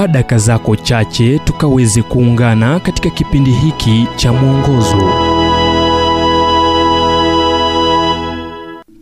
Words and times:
chukua 0.00 0.12
daka 0.12 0.38
zako 0.38 0.76
chache 0.76 1.38
tukaweze 1.38 2.02
kuungana 2.02 2.80
katika 2.80 3.10
kipindi 3.10 3.50
hiki 3.50 4.06
cha 4.16 4.32
mwongozo. 4.32 5.12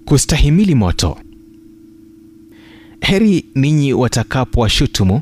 Kustahimili 0.05 0.75
moto. 0.75 1.17
Heri 3.01 3.45
ninyi 3.55 3.93
watakapowashutumu 3.93 5.21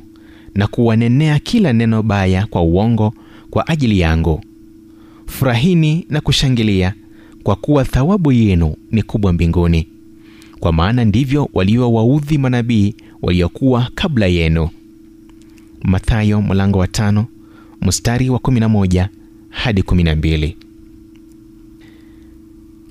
na 0.55 0.67
kuwanenea 0.67 1.39
kila 1.39 1.73
neno 1.73 2.03
baya 2.03 2.47
kwa 2.47 2.63
uongo 2.63 3.15
kwa 3.51 3.69
ajili 3.69 4.01
yangu. 4.01 4.41
Furahini 5.27 6.07
na 6.11 6.21
kushangilia 6.21 6.95
kwa 7.43 7.57
kuwa 7.57 7.85
thawabu 7.85 8.33
yenu 8.33 8.75
ni 8.91 9.03
kubwa 9.03 9.33
mbinguni. 9.33 9.87
Kwa 10.61 10.73
maana 10.73 11.05
ndivyo 11.05 11.49
waliowaudhi 11.55 12.39
manabii 12.39 12.95
waliokuwa 13.23 13.89
kabla 13.95 14.27
yenu 14.27 14.69
mathayo 15.85 16.43
mlango 16.43 16.79
wa 16.79 16.89
tano 16.89 17.27
mstari 17.83 18.31
wa 18.31 18.39
11 18.39 19.09
hadi 19.49 19.81
12 19.83 20.55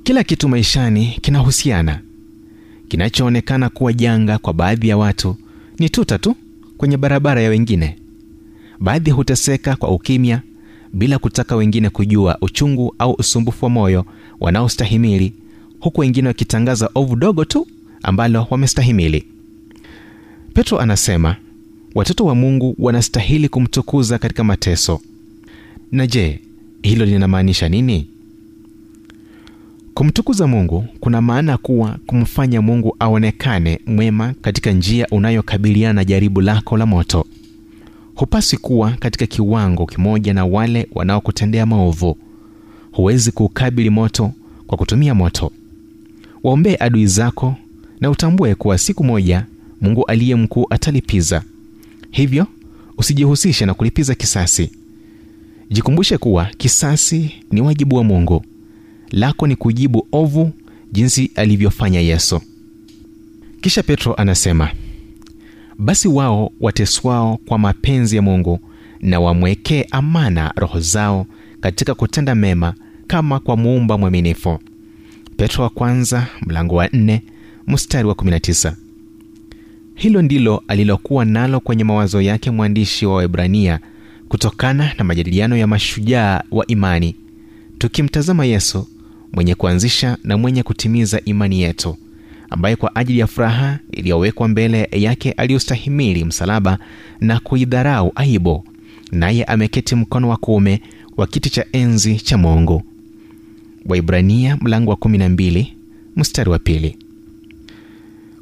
kila 0.03 0.23
kitu 0.23 0.49
maishani 0.49 1.17
kinahusiana. 1.21 2.01
Kinachoonekana 2.87 3.69
kuwa 3.69 3.93
janga 3.93 4.37
kwa 4.37 4.53
baadhi 4.53 4.87
ya 4.89 4.97
watu 4.97 5.35
ni 5.79 5.89
tuta 5.89 6.19
tu 6.19 6.35
kwenye 6.77 6.97
barabara 6.97 7.41
ya 7.41 7.49
wengine. 7.49 7.95
Baadhi 8.79 9.11
huteseka 9.11 9.75
kwa 9.75 9.89
ukimya 9.89 10.41
bila 10.93 11.19
kutaka 11.19 11.55
wengine 11.55 11.89
kujua 11.89 12.37
uchungu 12.41 12.95
au 12.99 13.13
usumbufu 13.13 13.65
wa 13.65 13.69
moyo 13.71 14.05
wanaostahimili 14.39 15.33
huku 15.79 16.01
wengine 16.01 16.27
wakitangaza 16.27 16.89
ovu 16.95 17.15
dogo 17.15 17.45
tu 17.45 17.67
ambalo 18.03 18.47
wamestahimili. 18.49 19.25
Petro 20.53 20.79
anasema 20.79 21.35
watoto 21.95 22.25
wa 22.25 22.35
mungu 22.35 22.75
wanastahili 22.79 23.49
kumtukuza 23.49 24.17
katika 24.17 24.43
mateso. 24.43 25.01
Na 25.91 26.07
je 26.07 26.39
hilo 26.81 27.05
linamaanisha 27.05 27.69
nini? 27.69 28.07
Kumtukuza 29.93 30.47
mungu 30.47 30.85
kuna 30.99 31.21
maana 31.21 31.57
kuwa 31.57 31.97
kumfanya 32.07 32.61
mungu 32.61 32.95
aonekane 32.99 33.79
mwema 33.85 34.33
katika 34.41 34.71
njia 34.71 35.07
unayokabiliana 35.11 35.93
na 35.93 36.05
jaribu 36.05 36.41
lako 36.41 36.77
la 36.77 36.85
moto. 36.85 37.25
Hupasi 38.15 38.57
kuwa 38.57 38.91
katika 38.91 39.25
kiwango 39.25 39.85
kimoja 39.85 40.33
na 40.33 40.45
wale 40.45 40.87
wanaokutendea 40.91 41.65
maovu. 41.65 42.17
Huwezi 42.91 43.31
kuukabili 43.31 43.89
moto 43.89 44.31
kwa 44.67 44.77
kutumia 44.77 45.15
moto. 45.15 45.51
Waombee 46.43 46.75
adui 46.79 47.07
zako 47.07 47.55
na 48.01 48.09
utambue 48.09 48.55
kuwa 48.55 48.77
siku 48.77 49.03
moja 49.03 49.45
mungu 49.81 50.05
aliye 50.05 50.35
mkuu 50.35 50.65
atalipiza 50.69 51.43
hivyo 52.15 52.47
usijihusishe 52.97 53.65
na 53.65 53.73
kulipiza 53.73 54.15
kisasi. 54.15 54.71
Jikumbushe 55.71 56.17
kuwa 56.17 56.45
kisasi 56.57 57.31
ni 57.51 57.61
wajibu 57.61 57.95
wa 57.95 58.03
mungu. 58.03 58.45
Lako 59.11 59.47
ni 59.47 59.55
kujibu 59.55 60.07
ovu 60.11 60.51
jinsi 60.91 61.31
alivyofanya 61.35 61.99
yesu. 61.99 62.41
Kisha 63.61 63.83
petro 63.83 64.13
anasema 64.13 64.69
basi 65.77 66.07
wao 66.07 66.51
wateswao 66.59 67.37
kwa 67.45 67.57
mapenzi 67.57 68.15
ya 68.15 68.21
mungu 68.21 68.59
na 69.01 69.19
wamwekee 69.19 69.85
amana 69.91 70.53
roho 70.55 70.79
zao 70.79 71.25
katika 71.61 71.95
kutenda 71.95 72.35
mema 72.35 72.73
kama 73.07 73.39
kwa 73.39 73.57
muumba 73.57 73.97
mwaminifu. 73.97 74.59
Petro 75.37 75.63
wa 75.63 75.69
kwanza 75.69 76.27
mlango 76.47 76.75
wa 76.75 76.87
4 76.87 77.19
mstari 77.67 78.07
wa 78.07 78.13
19 78.15 78.73
hilo 79.95 80.21
ndilo 80.21 80.63
alilokuwa 80.67 81.25
nalo 81.25 81.59
kwenye 81.59 81.83
mawazo 81.83 82.21
yake 82.21 82.51
mwandishi 82.51 83.05
wa 83.05 83.15
waibrania 83.15 83.79
kutokana 84.29 84.93
na 84.97 85.03
majadiliano 85.03 85.57
ya 85.57 85.67
mashujaa 85.67 86.41
wa 86.51 86.67
imani. 86.67 87.15
Tukimtazama 87.77 88.45
yesu 88.45 88.87
mwenye 89.33 89.55
kuanzisha 89.55 90.17
na 90.23 90.37
mwenye 90.37 90.63
kutimiza 90.63 91.21
imani 91.25 91.61
yetu 91.61 91.97
ambaye 92.49 92.75
kwa 92.75 92.95
ajili 92.95 93.19
ya 93.19 93.27
furaha 93.27 93.79
iliyowekwa 93.91 94.47
mbele 94.47 94.89
yake 94.91 95.31
aliyostahimili 95.31 96.25
msalaba 96.25 96.79
na 97.21 97.39
kuidharau 97.39 98.11
aibu 98.15 98.63
naye 99.11 99.43
ameketi 99.43 99.95
mkono 99.95 100.29
wa 100.29 100.37
kuume 100.37 100.81
wa 101.17 101.27
kiti 101.27 101.49
cha 101.49 101.65
enzi 101.71 102.15
cha 102.15 102.37
mungu 102.37 102.83
waibrania 103.85 104.57
mlango 104.61 104.91
wa 104.91 104.97
12 104.97 105.65
mstari 106.15 106.49
wa 106.49 106.59
pili 106.59 106.97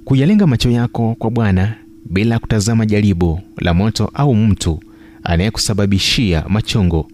kuyalenga 0.06 0.48
macho 0.48 0.70
yako 0.72 1.16
kwa 1.20 1.30
bwana 1.32 1.76
bila 2.10 2.40
kutazama 2.40 2.86
jaribu 2.86 3.40
la 3.58 3.74
moto 3.74 4.12
au 4.14 4.36
mtu 4.36 4.80
anayekusababishia 5.24 6.46
machungu 6.50 7.12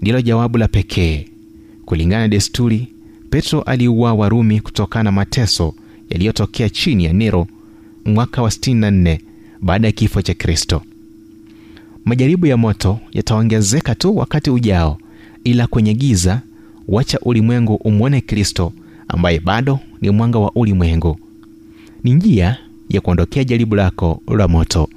ndilo 0.00 0.20
jawabu 0.22 0.58
la 0.58 0.68
pekee. 0.68 1.26
Kulingana 1.84 2.22
na 2.22 2.28
desturi 2.28 2.88
petro 3.30 3.62
aliuawa 3.62 4.14
warumi 4.14 4.60
kutokana 4.60 5.02
na 5.02 5.12
mateso 5.12 5.74
yaliyotokea 6.10 6.68
chini 6.70 7.04
ya 7.04 7.12
nero 7.12 7.46
mwaka 8.04 8.42
wa 8.42 8.48
64 8.50 9.18
baada 9.62 9.88
ya 9.88 9.92
kifo 9.92 10.22
cha 10.22 10.34
kristo. 10.34 10.82
Majaribu 12.04 12.46
ya 12.46 12.56
moto 12.56 12.98
yataongezeka 13.12 13.94
tu 13.94 14.16
wakati 14.16 14.50
ujao 14.50 14.98
ila 15.44 15.66
kwenye 15.66 15.94
giza 15.94 16.40
wacha 16.88 17.18
ulimwengu 17.20 17.74
umwone 17.74 18.20
kristo 18.20 18.72
ambaye 19.08 19.40
bado 19.40 19.78
ni 20.00 20.10
mwanga 20.10 20.38
wa 20.38 20.52
ulimwengu 20.54 21.18
ni 22.06 22.14
njia 22.14 22.56
ya 22.88 23.00
kuondokea 23.00 23.44
jaribu 23.44 23.74
lako 23.74 24.22
la 24.38 24.48
moto. 24.48 24.88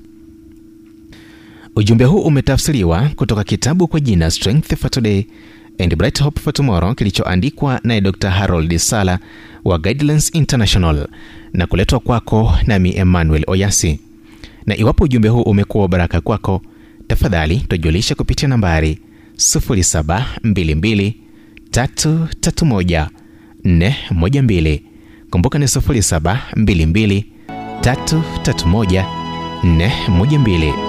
Ujumbe 1.75 2.05
huu 2.05 2.19
umetafsiriwa 2.21 3.09
kutoka 3.15 3.43
kitabu 3.43 3.87
kwa 3.87 3.99
jina 3.99 4.31
strength 4.31 4.75
for 4.75 4.91
today 4.91 5.23
and 5.79 5.95
bright 5.95 6.21
hope 6.23 6.39
for 6.41 6.53
tomorrow 6.53 6.93
kilichoandikwa 6.95 7.79
naye 7.83 8.01
dr 8.01 8.29
harold 8.29 8.77
sala 8.77 9.19
wa 9.65 9.79
guidelines 9.79 10.35
international 10.35 11.07
na 11.53 11.67
kuletwa 11.67 11.99
kwako 11.99 12.53
nami 12.67 12.95
emmanuel 12.97 13.43
oyasi. 13.47 13.99
Na 14.65 14.77
iwapo 14.77 15.03
ujumbe 15.03 15.29
huu 15.29 15.41
umekuwa 15.41 15.87
baraka 15.87 16.21
kwako 16.21 16.61
tafadhali 17.07 17.57
tujulisha 17.69 18.15
kupitia 18.15 18.47
nambari 18.47 18.99
722 19.35 21.13
331 21.71 23.07
412 23.65 24.79
kumbuka 25.29 25.59
ni 25.59 25.65
722 25.65 27.23
331 27.81 29.05
412 29.63 30.88